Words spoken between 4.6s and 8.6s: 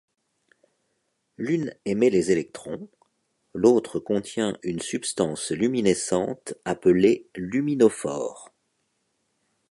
une substance luminescente appelée luminophore.